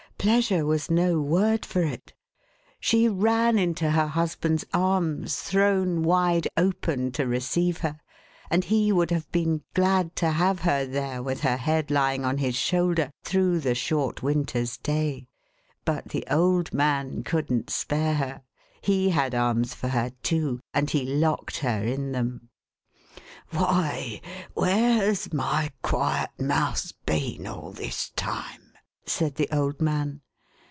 Pleasure 0.21 0.67
was 0.67 0.91
no 0.91 1.19
word 1.19 1.65
for 1.65 1.81
it. 1.81 2.13
She 2.79 3.09
ran 3.09 3.55
514, 3.55 3.55
THE 3.55 3.55
HAUNTED 3.55 3.55
MAN. 3.55 3.69
into 3.69 3.99
her 3.99 4.07
husband's 4.09 4.65
arms, 4.71 5.35
thrown 5.41 6.03
wide 6.03 6.47
open 6.55 7.11
to 7.13 7.25
receive 7.25 7.79
her, 7.79 7.97
and 8.51 8.65
he 8.65 8.91
would 8.91 9.09
have 9.09 9.31
been 9.31 9.63
glad 9.73 10.15
to 10.17 10.29
have 10.29 10.59
her 10.59 10.85
there, 10.85 11.23
with 11.23 11.41
her 11.41 11.57
head 11.57 11.89
lying 11.89 12.23
on 12.23 12.37
his 12.37 12.55
shoulder, 12.55 13.09
through 13.23 13.61
the 13.61 13.73
short 13.73 14.21
winter's 14.21 14.77
day. 14.77 15.27
But 15.85 16.09
the 16.09 16.27
old 16.29 16.71
man 16.71 17.23
couldn't 17.23 17.71
spare 17.71 18.13
her. 18.13 18.41
He 18.79 19.09
had 19.09 19.33
arms 19.33 19.73
for 19.73 19.87
her 19.87 20.11
too, 20.21 20.59
and 20.71 20.87
he 20.87 21.03
locked 21.03 21.57
her 21.57 21.83
in 21.83 22.11
them. 22.11 22.49
"Why, 23.49 24.21
where 24.53 24.97
has 25.03 25.33
my 25.33 25.71
quiet 25.81 26.29
Mouse 26.39 26.93
been 27.07 27.47
all 27.47 27.71
this 27.71 28.11
time?" 28.11 28.59
said 29.03 29.33
the 29.35 29.49
old 29.51 29.81
man. 29.81 30.21